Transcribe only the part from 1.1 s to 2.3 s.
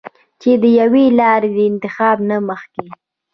لارې د انتخاب